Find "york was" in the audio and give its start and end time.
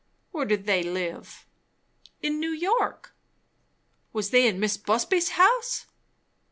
2.49-4.31